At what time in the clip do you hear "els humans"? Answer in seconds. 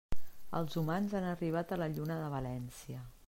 0.59-1.13